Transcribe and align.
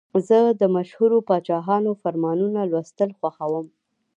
زه 0.27 0.37
د 0.61 0.61
مشهورو 0.75 1.17
پاچاهانو 1.29 1.91
فرمانونه 2.01 2.59
لوستل 2.71 3.09
خوښوم. 3.19 3.65